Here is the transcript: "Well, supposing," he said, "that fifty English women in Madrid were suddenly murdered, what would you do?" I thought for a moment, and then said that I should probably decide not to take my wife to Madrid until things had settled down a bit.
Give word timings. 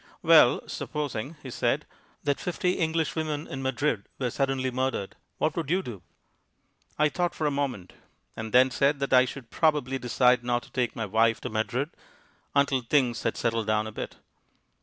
"Well, 0.23 0.67
supposing," 0.67 1.35
he 1.43 1.51
said, 1.51 1.85
"that 2.23 2.39
fifty 2.39 2.71
English 2.71 3.15
women 3.15 3.45
in 3.45 3.61
Madrid 3.61 4.05
were 4.17 4.31
suddenly 4.31 4.71
murdered, 4.71 5.15
what 5.37 5.55
would 5.55 5.69
you 5.69 5.83
do?" 5.83 6.01
I 6.97 7.07
thought 7.07 7.35
for 7.35 7.45
a 7.45 7.51
moment, 7.51 7.93
and 8.35 8.51
then 8.51 8.71
said 8.71 8.99
that 8.99 9.13
I 9.13 9.25
should 9.25 9.51
probably 9.51 9.99
decide 9.99 10.43
not 10.43 10.63
to 10.63 10.71
take 10.71 10.95
my 10.95 11.05
wife 11.05 11.39
to 11.41 11.49
Madrid 11.49 11.91
until 12.55 12.81
things 12.81 13.21
had 13.21 13.37
settled 13.37 13.67
down 13.67 13.85
a 13.85 13.91
bit. 13.91 14.15